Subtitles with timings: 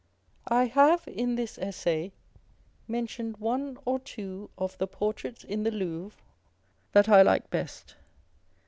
[0.47, 2.11] I have in this Essay
[2.87, 6.19] mentioned one or two of the portraits in the Louvre
[6.93, 7.93] that I like best.